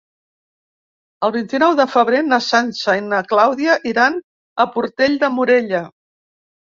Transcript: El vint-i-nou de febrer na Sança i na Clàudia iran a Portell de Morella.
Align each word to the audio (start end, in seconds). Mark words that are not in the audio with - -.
El 1.27 1.33
vint-i-nou 1.35 1.75
de 1.81 1.85
febrer 1.95 2.23
na 2.31 2.41
Sança 2.45 2.97
i 3.01 3.05
na 3.11 3.19
Clàudia 3.33 3.77
iran 3.93 4.17
a 4.67 4.71
Portell 4.79 5.19
de 5.25 5.31
Morella. 5.39 5.83